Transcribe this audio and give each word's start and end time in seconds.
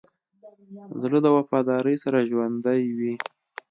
زړه 1.01 1.19
د 1.21 1.27
وفادارۍ 1.37 1.95
سره 2.03 2.27
ژوندی 2.29 2.81
وي. 2.97 3.13